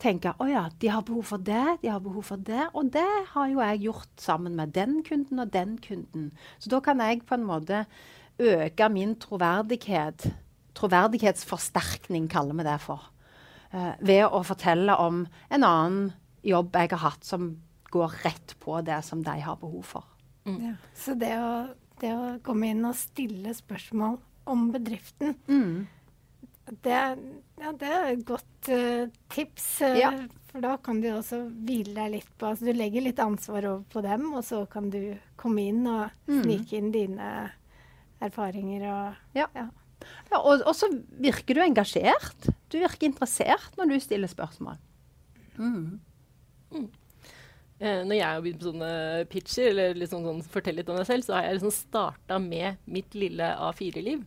tenke 0.02 0.34
å 0.42 0.48
ja, 0.50 0.68
de 0.82 0.92
har 0.94 1.06
behov 1.06 1.26
for 1.32 1.42
det, 1.42 1.80
de 1.82 1.90
har 1.92 2.02
behov 2.04 2.26
for 2.30 2.42
det. 2.50 2.68
Og 2.78 2.92
det 2.94 3.08
har 3.34 3.50
jo 3.52 3.62
jeg 3.64 3.84
gjort 3.88 4.22
sammen 4.22 4.58
med 4.58 4.74
den 4.78 5.02
kunden 5.06 5.42
og 5.44 5.54
den 5.54 5.78
kunden. 5.84 6.32
Så 6.62 6.72
da 6.74 6.82
kan 6.86 7.02
jeg 7.04 7.26
på 7.28 7.38
en 7.38 7.48
måte 7.48 7.86
øke 8.38 8.90
min 8.94 9.16
troverdighet. 9.22 10.30
Troverdighetsforsterkning 10.78 12.28
kaller 12.30 12.58
vi 12.58 12.68
det 12.68 12.80
for. 12.84 13.10
Uh, 13.74 13.94
ved 14.00 14.24
å 14.30 14.44
fortelle 14.48 14.94
om 15.02 15.26
en 15.52 15.66
annen 15.66 16.12
jobb 16.46 16.78
jeg 16.78 16.94
har 16.94 17.04
hatt 17.04 17.26
som 17.28 17.50
går 17.92 18.14
rett 18.24 18.54
på 18.62 18.80
det 18.86 19.02
som 19.04 19.24
de 19.26 19.36
har 19.44 19.60
behov 19.60 19.84
for. 19.88 20.08
Mm. 20.48 20.60
Ja. 20.64 20.74
Så 20.96 21.18
det 21.20 21.34
å, 21.42 21.52
det 22.02 22.14
å, 22.14 22.38
komme 22.46 22.72
inn 22.72 22.86
og 22.88 22.96
stille 23.00 23.54
spørsmål 23.56 24.20
om 24.48 24.70
bedriften, 24.72 25.36
mm. 25.50 25.88
Det, 26.68 26.98
ja, 27.62 27.72
det, 27.72 27.88
er 27.88 28.10
et 28.12 28.26
godt 28.28 28.70
uh, 28.74 29.08
tips. 29.34 29.68
Uh, 29.82 29.98
ja. 30.00 30.12
For 30.52 30.64
da 30.64 30.76
kan 30.84 31.00
du 31.04 31.10
også 31.12 31.44
hvile 31.68 31.94
deg 31.96 32.14
litt 32.18 32.30
på 32.40 32.50
altså 32.50 32.68
Du 32.68 32.74
legger 32.76 33.04
litt 33.04 33.20
ansvar 33.22 33.68
over 33.70 33.84
på 33.92 34.04
dem, 34.06 34.30
og 34.34 34.46
så 34.48 34.64
kan 34.72 34.90
du 34.94 35.02
komme 35.40 35.68
inn 35.70 35.84
og 35.88 36.08
mm. 36.28 36.42
snike 36.44 36.80
inn 36.80 36.94
dine 36.96 37.32
erfaringer 38.24 38.88
og 38.90 39.38
ja. 39.38 39.50
ja. 39.56 39.68
Ja, 40.30 40.40
og, 40.40 40.62
og, 40.62 40.74
så 40.78 40.90
virker 41.22 41.58
du 41.58 41.64
engasjert. 41.64 42.48
Du 42.70 42.78
virker 42.80 43.10
interessert 43.10 43.76
når 43.80 43.92
du 43.92 43.98
stiller 44.04 44.30
spørsmål. 44.32 44.78
Mm. 45.58 45.98
Mm. 46.72 46.88
Eh, 47.78 48.02
når 48.06 48.16
jeg 48.16 48.26
har 48.26 48.42
begynt 48.42 48.62
på 48.62 48.72
sånne 48.72 48.92
pitcher, 49.32 49.72
eller 49.72 49.98
liksom 49.98 50.26
sånn, 50.26 50.42
fortell 50.54 50.80
litt 50.80 50.90
om 50.90 50.98
deg 50.98 51.10
selv, 51.10 51.26
så 51.26 51.38
har 51.38 51.48
jeg 51.48 51.60
liksom 51.60 51.74
starta 51.76 52.40
med 52.42 52.82
mitt 52.90 53.18
lille 53.18 53.52
A4-liv. 53.68 54.24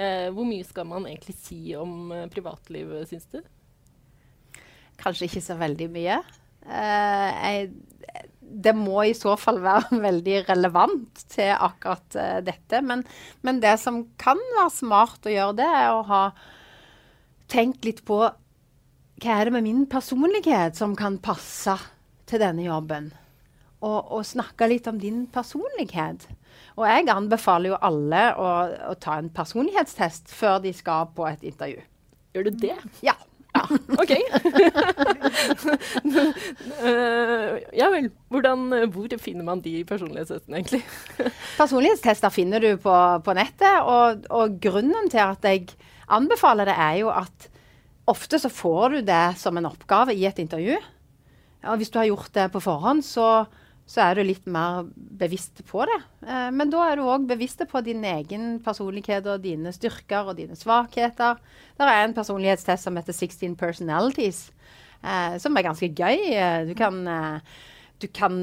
Eh, 0.00 0.28
hvor 0.32 0.46
mye 0.48 0.64
skal 0.64 0.86
man 0.88 1.06
egentlig 1.08 1.36
si 1.36 1.74
om 1.76 2.12
eh, 2.14 2.28
privatlivet, 2.32 3.10
syns 3.10 3.26
du? 3.32 3.40
Kanskje 5.00 5.28
ikke 5.28 5.42
så 5.44 5.56
veldig 5.60 5.88
mye. 5.92 6.20
Eh, 6.64 7.28
jeg, 7.44 7.70
det 8.40 8.72
må 8.76 9.02
i 9.04 9.16
så 9.16 9.34
fall 9.40 9.60
være 9.64 10.00
veldig 10.08 10.38
relevant 10.48 11.24
til 11.30 11.52
akkurat 11.54 12.16
uh, 12.18 12.38
dette. 12.44 12.80
Men, 12.82 13.04
men, 13.46 13.60
det 13.62 13.76
som 13.82 14.02
kan 14.20 14.40
være 14.56 14.72
smart 14.74 15.28
å 15.28 15.34
gjøre, 15.34 15.58
det 15.60 15.68
er 15.68 15.92
å 15.94 16.04
ha 16.08 16.24
tenkt 17.50 17.86
litt 17.86 18.04
på 18.06 18.22
hva 19.20 19.36
er 19.36 19.46
det 19.46 19.52
med 19.52 19.66
min 19.66 19.84
personlighet 19.90 20.78
som 20.78 20.94
kan 20.96 21.18
passe 21.20 21.76
til 22.30 22.40
denne 22.40 22.64
jobben? 22.64 23.10
Og, 23.84 23.98
og 24.16 24.24
snakke 24.28 24.68
litt 24.70 24.88
om 24.88 24.98
din 25.00 25.26
personlighet. 25.32 26.24
Og 26.78 26.86
jeg 26.88 27.08
anbefaler 27.12 27.72
jo 27.72 27.80
alle 27.90 28.26
å, 28.36 28.50
å 28.90 28.94
ta 29.00 29.18
en 29.20 29.32
personlighetstest 29.34 30.30
før 30.32 30.60
de 30.64 30.72
skal 30.76 31.10
på 31.16 31.26
et 31.30 31.42
intervju. 31.52 31.82
Gjør 32.34 32.46
du 32.46 32.62
det? 32.62 32.76
Ja. 33.06 33.16
Ja, 33.50 33.64
OK. 33.98 34.12
uh, 36.86 37.56
ja 37.74 37.88
vel. 37.90 38.10
Hvordan, 38.30 38.68
hvor 38.94 39.10
finner 39.18 39.46
man 39.46 39.62
de 39.64 39.80
personlighetstestene, 39.88 40.60
egentlig? 40.60 40.84
Personlighetstester 41.58 42.30
finner 42.30 42.62
du 42.62 42.76
på, 42.78 42.94
på 43.26 43.34
nettet. 43.34 43.82
Og, 43.82 44.22
og, 44.30 44.54
grunnen 44.62 45.10
til 45.10 45.24
at 45.24 45.42
jeg 45.50 45.66
anbefaler 46.06 46.70
det, 46.70 46.76
er 46.78 47.00
jo 47.02 47.10
at 47.10 47.50
ofte 48.10 48.38
så 48.42 48.50
får 48.52 48.94
du 48.94 49.00
det 49.10 49.24
som 49.40 49.58
en 49.58 49.70
oppgave 49.70 50.14
i 50.14 50.26
et 50.30 50.38
intervju. 50.42 50.78
Og 51.66 51.80
hvis 51.80 51.90
du 51.92 51.98
har 52.00 52.08
gjort 52.08 52.32
det 52.36 52.46
på 52.54 52.62
forhånd, 52.62 53.02
så 53.04 53.44
så 53.90 54.04
er 54.04 54.18
du 54.18 54.22
litt 54.22 54.44
mer 54.46 54.84
bevisst 54.94 55.64
på 55.66 55.82
det. 55.88 55.98
Eh, 56.22 56.50
men 56.54 56.70
da 56.70 56.84
er 56.86 57.00
du 57.00 57.08
òg 57.10 57.26
bevisst 57.30 57.64
på 57.70 57.82
din 57.82 58.04
egen 58.06 58.60
personlighet 58.62 59.26
og 59.26 59.42
dine 59.42 59.72
styrker 59.74 60.30
og 60.30 60.38
dine 60.38 60.58
svakheter. 60.58 61.40
Det 61.74 61.88
er 61.88 62.04
en 62.04 62.14
personlighetstest 62.14 62.86
som 62.86 63.00
heter 63.00 63.16
16 63.16 63.58
Personalities, 63.58 64.44
eh, 65.02 65.34
som 65.42 65.58
er 65.58 65.66
ganske 65.66 65.90
gøy. 65.90 66.22
Eh, 66.30 66.70
du 66.70 66.74
kan, 66.78 67.02
du 67.98 68.06
kan 68.14 68.38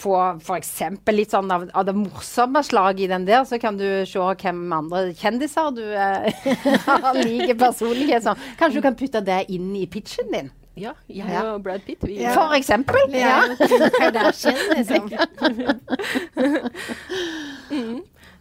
få 0.00 0.16
f.eks. 0.40 0.74
litt 1.12 1.30
sånn 1.30 1.54
av, 1.54 1.68
av, 1.70 1.86
det 1.86 1.94
morsomme 1.94 2.64
slaget 2.66 3.04
i 3.06 3.10
den 3.12 3.28
der, 3.28 3.44
så 3.46 3.60
kan 3.62 3.78
du 3.78 4.02
se 4.08 4.18
hvem 4.18 4.64
andre 4.74 5.12
kjendiser 5.14 5.70
du 5.76 5.84
har 6.88 7.20
like 7.22 7.54
personlighet 7.60 8.26
som. 8.26 8.48
Kanskje 8.58 8.80
du 8.80 8.86
kan 8.88 8.98
putte 8.98 9.22
det 9.22 9.44
inn 9.54 9.70
i 9.78 9.86
pitchen 9.86 10.34
din. 10.34 10.50
Ja, 10.78 10.94
jeg 11.10 11.26
ja. 11.26 11.42
og 11.50 11.64
Brad 11.64 11.82
Pitt. 11.86 12.04
Vi, 12.06 12.20
ja. 12.22 12.32
For 12.36 12.54
eksempel. 12.54 13.00
Ja. 13.14 13.42
Liksom. 14.76 15.10
mm. 17.70 18.00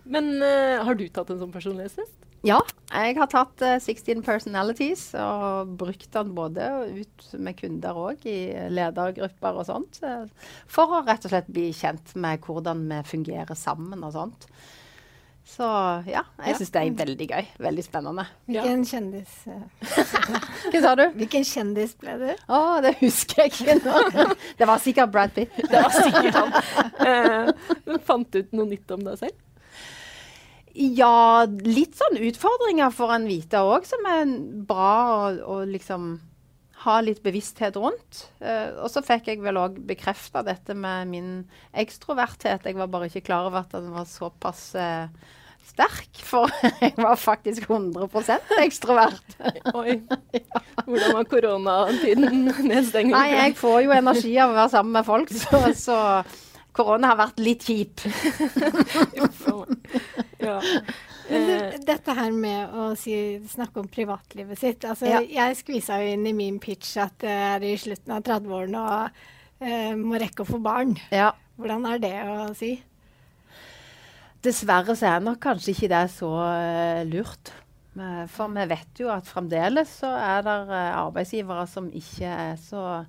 Men 0.10 0.32
uh, 0.42 0.86
har 0.86 0.98
du 0.98 1.06
tatt 1.14 1.30
en 1.34 1.42
sånn 1.42 1.54
personlighetstest? 1.54 2.16
Ja, 2.48 2.62
jeg 2.94 3.18
har 3.18 3.28
tatt 3.28 3.62
uh, 3.66 3.76
16 3.82 4.22
personalities 4.24 5.10
og 5.20 5.74
brukt 5.82 6.08
den 6.14 6.32
både 6.38 6.70
ut 6.96 7.28
med 7.36 7.58
kunder 7.60 7.98
òg, 8.00 8.24
i 8.30 8.70
ledergrupper 8.72 9.60
og 9.60 9.68
sånt. 9.68 10.00
For 10.72 10.96
å 10.96 11.04
rett 11.04 11.28
og 11.28 11.34
slett 11.34 11.52
bli 11.52 11.70
kjent 11.76 12.16
med 12.16 12.46
hvordan 12.46 12.88
vi 12.94 13.04
fungerer 13.10 13.60
sammen 13.60 14.06
og 14.08 14.16
sånt. 14.16 14.48
Så 15.50 15.66
ja, 16.06 16.22
jeg 16.38 16.54
ja. 16.54 16.58
syns 16.60 16.72
det 16.76 16.82
er 16.82 16.96
veldig 17.00 17.26
gøy. 17.32 17.48
Veldig 17.66 17.84
spennende. 17.84 18.26
Hvilken 18.48 18.84
kjendis 18.86 19.32
uh, 19.50 19.64
Hva 20.72 20.82
sa 20.84 20.92
du? 21.00 21.04
Hvilken 21.18 21.46
kjendis 21.48 21.96
ble 22.00 22.16
du? 22.22 22.28
Å, 22.30 22.60
oh, 22.60 22.76
det 22.86 22.94
husker 23.02 23.48
jeg 23.48 23.56
ikke 23.56 23.80
nå. 23.82 24.28
det 24.60 24.68
var 24.70 24.84
sikkert 24.84 25.14
Brad 25.16 25.34
Pitt. 25.34 25.56
Det 25.72 25.82
var 25.82 25.96
sikkert 25.96 26.38
han. 26.38 26.54
Uh, 27.02 27.98
fant 28.06 28.30
du 28.30 28.44
ut 28.44 28.54
noe 28.56 28.70
nytt 28.70 28.94
om 28.94 29.04
deg 29.08 29.18
selv? 29.24 29.46
Ja, 30.80 31.44
litt 31.66 31.98
sånn 31.98 32.22
utfordringer 32.30 32.94
for 32.94 33.12
en 33.16 33.26
vite 33.28 33.60
òg, 33.66 33.90
som 33.90 34.06
er 34.08 34.30
bra 34.70 35.34
å 35.50 35.60
liksom 35.68 36.14
ha 36.86 37.00
litt 37.04 37.24
bevissthet 37.26 37.76
rundt. 37.82 38.22
Uh, 38.38 38.86
og 38.86 38.94
så 38.94 39.04
fikk 39.04 39.34
jeg 39.34 39.42
vel 39.44 39.60
òg 39.60 39.82
bekrefta 39.90 40.46
dette 40.46 40.78
med 40.78 41.10
min 41.12 41.34
ekstroverthet. 41.74 42.70
Jeg 42.70 42.80
var 42.80 42.94
bare 42.94 43.10
ikke 43.10 43.26
klar 43.28 43.50
over 43.50 43.66
at 43.66 43.76
den 43.76 43.92
var 43.98 44.08
såpass 44.08 44.70
uh, 44.78 45.10
sterk, 45.70 46.22
for 46.26 46.52
jeg 46.84 46.94
var 46.98 47.16
faktisk 47.20 47.70
100 47.70 48.10
ekstrovert. 48.64 49.38
Oi. 49.80 50.00
Hvordan 50.86 51.16
var 51.18 51.30
koronatiden? 51.30 52.46
Nedstenging? 52.68 53.16
Nei, 53.16 53.30
jeg 53.36 53.58
får 53.60 53.82
jo 53.86 53.96
energi 53.96 54.36
av 54.38 54.54
å 54.54 54.58
være 54.58 54.74
sammen 54.76 54.98
med 55.00 55.08
folk, 55.08 55.34
så, 55.34 55.62
så 55.78 56.00
korona 56.76 57.14
har 57.14 57.22
vært 57.26 57.44
litt 57.44 57.66
kjip. 57.68 58.04
ja. 60.40 60.60
Eh. 61.30 61.76
dette 61.86 62.14
her 62.18 62.32
med 62.34 62.74
å 62.74 62.88
si, 62.98 63.14
snakke 63.52 63.84
om 63.84 63.90
privatlivet 63.92 64.58
sitt 64.58 64.86
altså, 64.90 65.06
ja. 65.12 65.20
Jeg 65.22 65.60
skvisa 65.60 66.00
jo 66.02 66.16
inn 66.16 66.24
i 66.26 66.34
min 66.34 66.58
pitch 66.64 66.96
at 66.98 67.20
det 67.22 67.36
er 67.52 67.66
i 67.68 67.76
slutten 67.78 68.16
av 68.16 68.24
30-årene 68.26 68.82
og 68.82 69.20
uh, 69.62 69.94
må 70.00 70.18
rekke 70.18 70.42
å 70.42 70.50
få 70.50 70.58
barn. 70.64 70.96
Ja. 71.14 71.36
Hvordan 71.60 71.86
er 71.92 72.02
det 72.02 72.16
å 72.24 72.50
si? 72.58 72.80
Dessverre 74.46 74.94
så 74.96 75.08
er 75.10 75.24
nok 75.24 75.40
kanskje 75.44 75.74
ikke 75.74 75.90
det 75.92 76.06
så 76.14 76.30
uh, 76.32 77.02
lurt. 77.10 77.52
For 78.32 78.48
vi 78.56 78.64
vet 78.70 79.00
jo 79.02 79.10
at 79.12 79.28
fremdeles 79.28 79.90
så 80.00 80.08
er 80.16 80.44
det 80.46 80.54
uh, 80.70 81.00
arbeidsgivere 81.02 81.66
som 81.68 81.90
ikke 81.92 82.30
er 82.30 82.56
så 82.62 83.04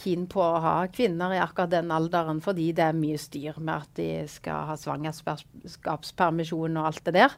keen 0.00 0.26
på 0.30 0.40
å 0.40 0.60
ha 0.62 0.86
kvinner 0.92 1.32
i 1.34 1.40
akkurat 1.42 1.70
den 1.72 1.90
alderen, 1.92 2.40
fordi 2.44 2.72
det 2.76 2.84
er 2.86 2.94
mye 2.96 3.18
styr 3.20 3.58
med 3.58 3.74
at 3.82 3.90
de 3.98 4.28
skal 4.30 4.66
ha 4.70 4.76
svangerskapspermisjon 4.78 6.76
og 6.78 6.86
alt 6.92 7.04
det 7.08 7.14
der. 7.18 7.32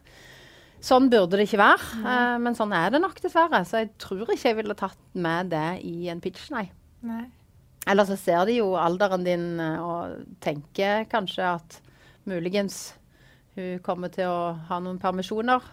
Sånn 0.83 1.09
burde 1.09 1.37
det 1.39 1.45
ikke 1.47 1.63
være, 1.63 1.85
uh, 2.05 2.37
men 2.43 2.55
sånn 2.59 2.73
er 2.77 2.87
det 2.93 3.01
nok 3.01 3.17
dessverre. 3.23 3.61
Så 3.65 3.73
jeg 3.81 3.89
tror 4.03 4.25
ikke 4.27 4.49
jeg 4.51 4.59
ville 4.61 4.77
tatt 4.77 5.03
med 5.17 5.49
det 5.55 5.69
i 5.87 6.09
en 6.13 6.21
pitch, 6.21 6.45
nei. 6.53 6.67
nei. 7.01 7.25
Eller 7.89 8.05
så 8.07 8.15
ser 8.19 8.45
de 8.47 8.53
jo 8.61 8.67
alderen 8.79 9.25
din 9.25 9.59
og 9.59 10.21
tenker 10.43 11.03
kanskje 11.11 11.43
at 11.57 11.69
muligens 12.29 12.93
hun 13.55 13.79
kommer 13.85 14.11
til 14.13 14.29
å 14.29 14.53
ha 14.69 14.79
noen 14.83 14.99
permisjoner. 15.01 15.63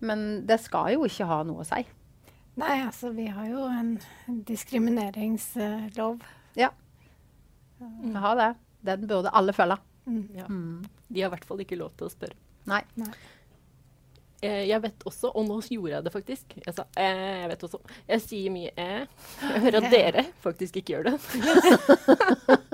Men 0.00 0.46
det 0.46 0.60
skal 0.64 0.94
jo 0.94 1.06
ikke 1.08 1.28
ha 1.28 1.42
noe 1.46 1.64
å 1.64 1.68
si. 1.68 1.82
Nei, 2.56 2.76
altså 2.86 3.10
vi 3.12 3.26
har 3.28 3.48
jo 3.50 3.66
en 3.68 3.96
diskrimineringslov. 4.48 6.22
Ja, 6.56 6.70
vi 7.78 8.12
har 8.14 8.36
det. 8.36 8.52
Den 8.86 9.06
burde 9.06 9.32
alle 9.34 9.52
følge. 9.52 9.76
Mm. 10.06 10.28
Ja. 10.34 10.46
Mm. 10.48 10.84
De 11.08 11.20
har 11.20 11.28
i 11.28 11.34
hvert 11.34 11.48
fall 11.48 11.60
ikke 11.60 11.78
lov 11.78 11.96
til 11.98 12.08
å 12.08 12.12
spørre. 12.12 12.38
Nei. 12.70 12.82
Nei. 12.98 13.12
Eh, 14.44 14.62
jeg 14.68 14.82
vet 14.84 15.04
også, 15.08 15.30
og 15.32 15.46
nå 15.48 15.56
gjorde 15.64 15.94
jeg 15.94 16.04
det 16.04 16.10
faktisk 16.12 16.56
Jeg 16.58 16.74
sa 16.76 16.84
eh, 17.00 17.40
jeg 17.40 17.48
vet 17.54 17.62
også. 17.68 17.80
Jeg 18.10 18.24
sier 18.24 18.52
mye 18.52 18.72
eh. 18.76 19.06
Jeg 19.40 19.62
hører 19.64 19.78
at 19.80 19.92
dere 19.96 20.26
faktisk 20.44 20.76
ikke 20.82 20.96
gjør 20.96 21.08
det. 21.08 21.14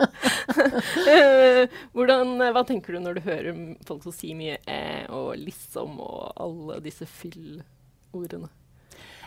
Eh, 1.13 1.69
hvordan, 1.97 2.37
hva 2.55 2.63
tenker 2.67 2.95
du 2.95 3.03
når 3.03 3.19
du 3.19 3.23
hører 3.27 3.57
folk 3.87 4.05
som 4.05 4.15
sier 4.15 4.37
mye 4.39 4.59
eh 4.71 5.05
og 5.13 5.35
liksom 5.41 5.99
og 6.03 6.33
alle 6.41 6.81
disse 6.85 7.07
fyllordene? 7.09 8.51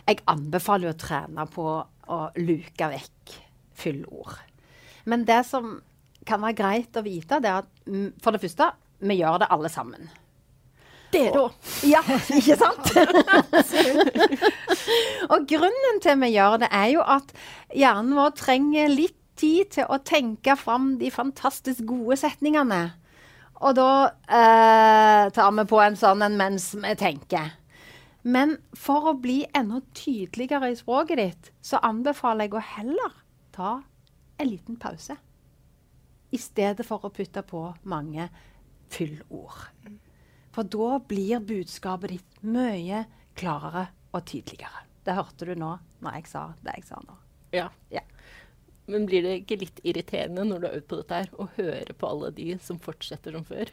Jeg 0.06 0.22
anbefaler 0.30 0.92
å 0.92 0.98
trene 0.98 1.46
på 1.50 1.66
å 1.66 2.18
luke 2.38 2.90
vekk 2.92 3.34
fyllord. 3.76 4.36
Men 5.10 5.24
det 5.26 5.42
som 5.48 5.76
kan 6.26 6.42
være 6.42 6.58
greit 6.58 6.98
å 6.98 7.04
vite, 7.06 7.40
det 7.42 7.50
er 7.50 7.64
at 7.64 8.22
for 8.22 8.34
det 8.34 8.42
første, 8.42 8.70
vi 8.98 9.18
gjør 9.20 9.42
det 9.42 9.50
alle 9.54 9.70
sammen. 9.72 10.08
Det 11.12 11.28
da. 11.34 11.44
Ja, 11.86 12.00
ikke 12.34 12.56
sant? 12.58 12.90
og 15.32 15.46
grunnen 15.48 16.00
til 16.02 16.18
vi 16.22 16.32
gjør 16.34 16.58
det, 16.64 16.70
er 16.74 16.90
jo 16.96 17.04
at 17.06 17.30
hjernen 17.74 18.16
vår 18.18 18.34
trenger 18.38 18.90
litt 18.92 19.18
tid 19.36 19.70
til 19.76 19.90
å 19.92 19.98
tenke 20.04 20.56
fram 20.58 20.96
de 21.00 21.10
fantastisk 21.12 21.84
gode 21.88 22.16
setningene. 22.20 22.80
Og 23.64 23.76
da 23.78 23.90
eh, 24.28 25.28
tar 25.32 25.52
vi 25.56 25.64
på 25.68 25.80
en 25.80 25.96
sånn 25.96 26.24
en 26.26 26.36
mens 26.36 26.74
vi 26.76 26.92
tenker. 27.00 27.54
Men 28.26 28.56
for 28.74 29.12
å 29.12 29.18
bli 29.22 29.44
enda 29.54 29.78
tydeligere 29.94 30.72
i 30.72 30.76
språket 30.76 31.20
ditt, 31.20 31.52
så 31.62 31.78
anbefaler 31.86 32.48
jeg 32.48 32.56
å 32.58 32.64
heller 32.74 33.14
ta 33.54 33.76
en 34.36 34.50
liten 34.50 34.76
pause. 34.76 35.16
i 36.34 36.38
stedet 36.38 36.84
for 36.84 37.04
å 37.06 37.12
putte 37.14 37.40
på 37.46 37.60
mange 37.88 38.26
fyllord. 38.92 39.68
For 40.52 40.66
da 40.66 40.98
blir 40.98 41.40
budskapet 41.44 42.10
ditt 42.10 42.42
mye 42.42 43.04
klarere 43.38 43.86
og 44.10 44.24
tydeligere. 44.26 44.82
Det 45.06 45.14
hørte 45.14 45.46
du 45.46 45.54
nå 45.54 45.70
når 46.02 46.18
jeg 46.18 46.28
sa 46.32 46.42
det 46.64 46.74
jeg 46.80 46.88
sa 46.88 46.98
nå. 47.04 47.16
Ja. 47.54 47.68
Ja. 47.94 48.02
Men 48.90 49.08
blir 49.08 49.24
det 49.26 49.40
ikke 49.40 49.60
litt 49.64 49.80
irriterende 49.82 50.44
når 50.46 50.60
du 50.62 50.68
har 50.68 50.76
øvd 50.78 50.86
på 50.90 51.00
dette 51.00 51.22
her, 51.22 51.32
å 51.34 51.48
høre 51.56 51.96
på 51.96 52.12
alle 52.12 52.30
de 52.36 52.52
som 52.62 52.78
fortsetter 52.82 53.34
som 53.34 53.46
før? 53.46 53.72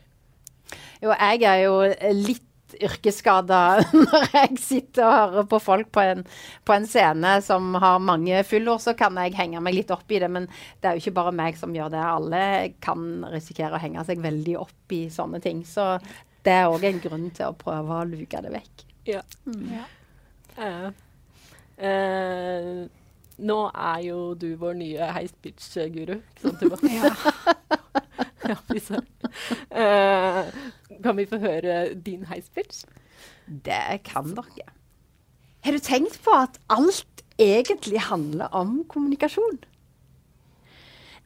Jo, 1.03 1.13
jeg 1.13 1.43
er 1.45 1.61
jo 1.65 1.77
litt 2.17 2.49
yrkesskada 2.81 3.59
når 3.93 4.27
jeg 4.33 4.57
sitter 4.61 5.05
og 5.05 5.13
hører 5.13 5.47
på 5.51 5.59
folk 5.61 5.91
på 5.93 6.03
en, 6.13 6.23
på 6.65 6.75
en 6.75 6.87
scene 6.89 7.35
som 7.45 7.75
har 7.81 8.01
mange 8.01 8.41
fyllord, 8.47 8.81
så 8.81 8.95
kan 8.97 9.17
jeg 9.21 9.35
henge 9.37 9.61
meg 9.63 9.77
litt 9.77 9.93
opp 9.93 10.09
i 10.09 10.21
det. 10.23 10.31
Men 10.31 10.47
det 10.81 10.89
er 10.89 10.97
jo 10.97 11.03
ikke 11.03 11.17
bare 11.19 11.35
meg 11.43 11.59
som 11.59 11.75
gjør 11.75 11.93
det. 11.93 12.03
Alle 12.03 12.43
kan 12.83 13.05
risikere 13.33 13.77
å 13.77 13.83
henge 13.83 14.05
seg 14.07 14.23
veldig 14.23 14.57
opp 14.63 14.97
i 14.97 15.03
sånne 15.13 15.41
ting. 15.43 15.61
Så 15.67 15.91
det 16.43 16.57
er 16.57 16.71
òg 16.71 16.87
en 16.87 17.03
grunn 17.03 17.29
til 17.35 17.51
å 17.51 17.57
prøve 17.57 18.01
å 18.01 18.09
luke 18.09 18.41
det 18.43 18.53
vekk. 18.55 18.85
Ja. 19.13 19.21
Ja. 19.69 19.85
Uh, 20.53 20.89
eh, 21.81 22.83
nå 23.37 23.59
er 23.71 24.03
jo 24.07 24.19
du 24.39 24.53
vår 24.59 24.77
nye 24.79 25.09
heispitch-guru, 25.17 26.19
ikke 26.19 26.47
sant, 26.47 26.61
Tuva? 26.61 26.77
Ja. 28.43 28.57
ja. 28.93 28.99
Eh, 29.71 30.39
kan 31.03 31.17
vi 31.17 31.25
få 31.25 31.39
høre 31.41 31.93
din 31.95 32.25
heispitch? 32.29 32.83
Det 33.47 34.03
kan 34.05 34.33
dere. 34.35 34.67
Har 35.63 35.71
du 35.71 35.79
tenkt 35.79 36.19
på 36.25 36.33
at 36.35 36.59
alt 36.69 37.23
egentlig 37.39 38.01
handler 38.09 38.51
om 38.51 38.83
kommunikasjon? 38.89 39.63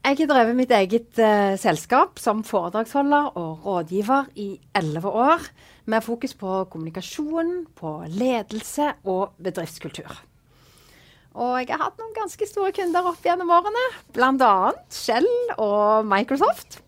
Jeg 0.08 0.22
har 0.22 0.30
drevet 0.30 0.56
mitt 0.56 0.72
eget 0.72 1.20
uh, 1.20 1.58
selskap 1.60 2.20
som 2.22 2.44
foredragsholder 2.48 3.34
og 3.36 3.66
rådgiver 3.66 4.30
i 4.40 4.54
elleve 4.78 5.10
år, 5.10 5.44
med 5.86 6.06
fokus 6.06 6.36
på 6.38 6.62
kommunikasjon, 6.72 7.66
på 7.76 7.92
ledelse 8.08 8.94
og 9.04 9.34
bedriftskultur. 9.44 10.22
Og 11.38 11.60
jeg 11.62 11.70
har 11.70 11.84
hatt 11.84 12.00
noen 12.02 12.16
ganske 12.16 12.48
store 12.50 12.74
kunder 12.74 13.06
opp 13.12 13.22
gjennom 13.26 13.52
årene, 13.54 13.84
bl.a. 14.16 14.72
Shell 14.90 15.28
og 15.62 16.08
Microsoft. 16.10 16.80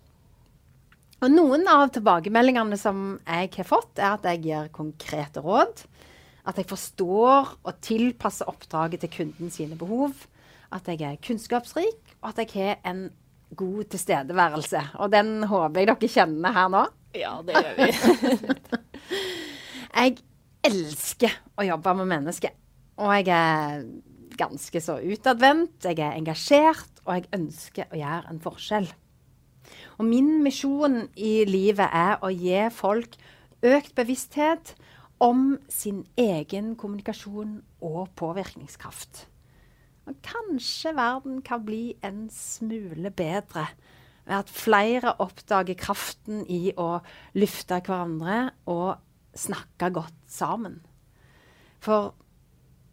Og 1.20 1.29
noen 1.34 1.68
av 1.70 1.89
tilbakemeldingene 1.94 2.79
som 2.79 3.20
jeg 3.27 3.51
har 3.58 3.68
fått, 3.68 4.00
er 4.00 4.15
at 4.15 4.25
jeg 4.32 4.41
gir 4.48 4.72
konkrete 4.74 5.44
råd. 5.44 5.84
At 6.50 6.58
jeg 6.58 6.70
forstår 6.70 7.53
og 7.62 7.82
tilpasser 7.86 8.50
oppdraget 8.50 9.03
til 9.03 9.13
kunden 9.20 9.53
sine 9.53 9.77
behov. 9.77 10.15
At 10.74 10.88
jeg 10.89 11.03
er 11.06 11.20
kunnskapsrik, 11.22 12.00
og 12.24 12.32
at 12.32 12.41
jeg 12.41 12.53
har 12.56 12.79
en 12.89 13.10
god 13.60 13.84
tilstedeværelse. 13.94 14.82
Og 15.03 15.12
den 15.13 15.44
håper 15.50 15.84
jeg 15.84 15.91
dere 15.91 16.12
kjenner 16.15 16.56
her 16.56 16.74
nå. 16.74 16.86
Ja, 17.18 17.36
det 17.46 17.58
gjør 17.58 17.77
vi. 17.77 18.58
Jeg 20.00 20.20
elsker 20.63 21.34
å 21.60 21.65
jobbe 21.65 21.94
med 21.98 22.08
mennesker. 22.12 22.53
Og 23.01 23.10
jeg 23.18 23.32
er 23.34 23.82
ganske 24.39 24.81
så 24.84 24.98
utadvendt, 25.03 25.84
jeg 25.86 26.00
er 26.00 26.17
engasjert, 26.17 27.03
og 27.05 27.17
jeg 27.17 27.29
ønsker 27.36 27.91
å 27.91 28.00
gjøre 28.00 28.31
en 28.31 28.41
forskjell. 28.43 28.89
Og 30.00 30.05
min 30.08 30.39
misjon 30.43 31.03
i 31.19 31.43
livet 31.48 31.89
er 31.91 32.17
å 32.24 32.31
gi 32.34 32.62
folk 32.74 33.17
økt 33.65 33.93
bevissthet 33.98 34.74
om 35.19 35.58
sin 35.67 36.05
egen 36.17 36.74
kommunikasjon 36.79 37.60
og 37.84 38.08
påvirkningskraft. 38.19 39.25
Og 40.08 40.15
kanskje 40.25 40.96
verden 40.98 41.41
kan 41.46 41.65
bli 41.67 41.93
en 42.05 42.27
smule 42.34 43.12
bedre 43.12 43.67
ved 44.25 44.38
at 44.39 44.53
flere 44.53 45.13
oppdager 45.22 45.77
kraften 45.77 46.46
i 46.50 46.72
å 46.77 47.01
lufte 47.38 47.81
hverandre 47.84 48.39
og 48.72 48.98
snakke 49.38 49.91
godt 49.93 50.17
sammen. 50.31 50.79
For 51.84 52.13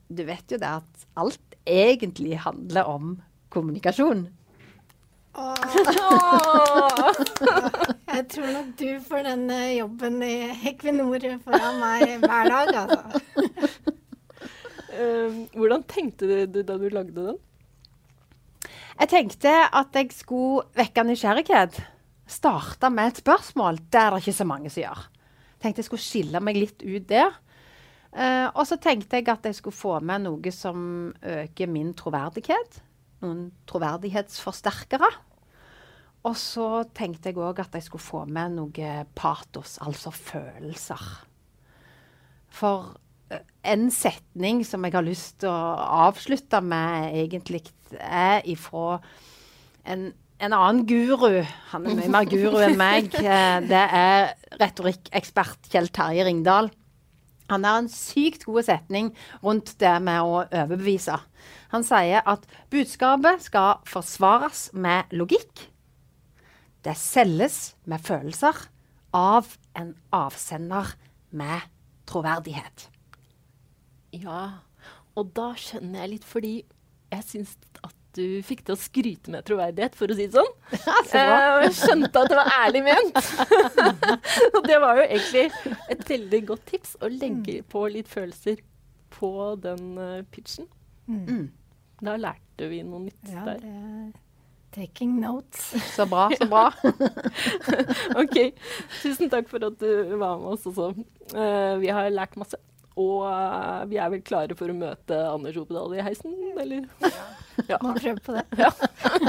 du 0.08 0.24
vet 0.26 0.52
jo 0.52 0.58
det 0.62 0.72
at 0.82 1.06
alt 1.18 1.56
egentlig 1.66 2.38
handler 2.44 2.88
om 2.90 3.16
kommunikasjon. 3.50 4.26
Jeg 8.16 8.22
tror 8.32 8.46
nok 8.54 8.68
du 8.78 8.88
får 9.04 9.26
den 9.26 9.50
eh, 9.52 9.76
jobben 9.76 10.22
i 10.24 10.36
Equinor 10.70 11.26
foran 11.44 11.80
meg 11.82 12.14
hver 12.22 12.52
dag, 12.52 12.68
altså. 12.84 13.02
Eh, 14.96 15.28
hvordan 15.52 15.82
tenkte 15.84 16.24
du, 16.24 16.36
du 16.48 16.62
da 16.64 16.78
du 16.80 16.88
lagde 16.88 17.12
den? 17.12 17.36
Jeg 18.96 19.08
tenkte 19.12 19.52
at 19.68 19.92
jeg 19.92 20.08
skulle 20.16 20.64
vekke 20.78 21.04
nysgjerrighet. 21.04 21.76
Starte 22.26 22.88
med 22.90 23.12
et 23.12 23.20
spørsmål. 23.20 23.82
Det 23.92 24.00
er 24.00 24.14
det 24.14 24.22
ikke 24.22 24.38
så 24.38 24.46
mange 24.48 24.72
som 24.72 24.86
gjør. 24.86 25.02
Tenkte 25.60 25.82
jeg 25.82 25.88
skulle 25.90 26.06
skille 26.06 26.40
meg 26.40 26.56
litt 26.56 26.80
ut 26.80 27.04
der. 27.10 27.36
Eh, 28.16 28.48
og 28.56 28.64
så 28.64 28.78
tenkte 28.80 29.18
jeg 29.18 29.28
at 29.28 29.44
jeg 29.44 29.58
skulle 29.58 29.76
få 29.76 29.98
med 30.00 30.24
noe 30.24 30.52
som 30.54 30.78
øker 31.20 31.68
min 31.68 31.92
troverdighet. 31.96 32.80
Noen 33.24 33.50
troverdighetsforsterkere. 33.68 35.10
Og 36.26 36.36
så 36.40 36.68
tenkte 36.96 37.30
jeg 37.30 37.38
òg 37.38 37.60
at 37.62 37.76
jeg 37.76 37.86
skulle 37.86 38.02
få 38.02 38.24
med 38.24 38.56
noe 38.56 38.92
patos, 39.14 39.76
altså 39.84 40.10
følelser. 40.10 41.02
For 42.56 42.96
uh, 43.30 43.42
en 43.68 43.90
setning 43.94 44.64
som 44.66 44.84
jeg 44.86 44.96
har 44.96 45.06
lyst 45.06 45.42
til 45.44 45.52
å 45.52 45.76
avslutte 46.08 46.62
med, 46.64 47.12
egentlig 47.20 47.62
er 48.00 48.40
ifra 48.48 48.96
en, 49.86 50.08
en 50.40 50.56
annen 50.56 50.82
guru. 50.88 51.44
Han 51.74 51.86
er 51.86 52.00
mye 52.00 52.10
mer 52.16 52.32
guru 52.32 52.58
enn 52.64 52.80
meg. 52.80 53.12
Uh, 53.20 53.60
Det 53.68 53.84
er 54.00 54.32
retorikkekspert 54.56 55.70
Kjell 55.70 55.92
Terje 55.94 56.26
Ringdal. 56.26 56.72
Han 57.50 57.64
har 57.66 57.78
en 57.80 57.90
sykt 57.92 58.46
god 58.48 58.66
setning 58.66 59.12
rundt 59.42 59.76
det 59.80 59.94
med 60.02 60.22
å 60.22 60.42
overbevise. 60.44 61.18
Han 61.74 61.86
sier 61.86 62.26
at 62.26 62.46
budskapet 62.72 63.44
skal 63.46 63.82
forsvares 63.86 64.68
med 64.74 65.12
logikk. 65.14 65.66
Det 66.86 66.94
selges 66.98 67.74
med 67.86 68.02
følelser 68.06 68.66
av 69.16 69.48
en 69.78 69.94
avsender 70.14 70.92
med 71.34 71.66
troverdighet. 72.06 72.88
Ja, 74.14 74.62
og 75.16 75.32
da 75.36 75.50
skjønner 75.58 76.04
jeg 76.04 76.12
litt, 76.14 76.26
fordi 76.26 76.54
jeg 77.12 77.26
syns 77.26 77.56
at 77.82 77.95
du 78.16 78.42
fikk 78.46 78.64
til 78.66 78.76
å 78.76 78.80
skryte 78.80 79.32
med 79.32 79.46
troverdighet, 79.48 79.96
for 79.98 80.10
å 80.10 80.16
si 80.18 80.26
det 80.26 80.38
sånn. 80.38 80.52
Så. 81.10 81.20
Eh, 81.20 81.48
og 81.52 81.64
jeg 81.66 81.74
skjønte 81.78 82.22
at 82.22 82.32
det 82.32 82.40
var 82.40 82.52
ærlig 82.56 82.82
ment. 82.86 83.20
og 84.56 84.60
det 84.66 84.80
var 84.82 85.00
jo 85.00 85.06
egentlig 85.06 85.46
et 85.94 86.06
veldig 86.10 86.42
godt 86.52 86.66
tips 86.72 86.96
å 87.00 87.12
legge 87.12 87.60
på 87.70 87.86
litt 87.92 88.10
følelser 88.10 88.62
på 89.16 89.32
den 89.62 89.96
eh, 90.02 90.20
pitchen. 90.32 90.68
Mm. 91.06 91.48
Da 92.02 92.16
lærte 92.20 92.68
vi 92.68 92.82
noe 92.84 93.06
nytt 93.06 93.32
Ja, 93.32 93.44
der. 93.46 93.62
er 93.62 94.14
taking 94.76 95.20
notes. 95.20 95.74
Så 95.94 96.06
bra, 96.06 96.30
så 96.38 96.46
bra. 96.46 96.72
OK. 98.22 98.36
Tusen 99.02 99.30
takk 99.32 99.48
for 99.48 99.64
at 99.70 99.78
du 99.80 100.16
var 100.20 100.36
med 100.42 100.52
oss 100.52 100.66
også. 100.68 100.92
Uh, 101.32 101.76
vi 101.80 101.88
har 101.88 102.10
lært 102.12 102.36
masse. 102.36 102.60
Og 102.96 103.24
uh, 103.24 103.84
vi 103.88 103.98
er 104.00 104.12
vel 104.12 104.24
klare 104.24 104.56
for 104.56 104.72
å 104.72 104.76
møte 104.76 105.16
Anders 105.30 105.56
Opedal 105.60 105.96
i 105.96 106.04
heisen, 106.04 106.36
eller? 106.60 106.86
Må 107.82 107.94
prøve 107.96 108.20
på 108.20 108.36
det. 108.36 108.44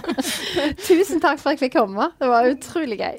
Tusen 0.87 1.21
takk 1.23 1.39
for 1.39 1.49
at 1.49 1.55
jeg 1.55 1.61
fikk 1.67 1.77
komme. 1.79 2.09
Det 2.19 2.27
var 2.31 2.49
utrolig 2.51 2.97
gøy. 2.99 3.15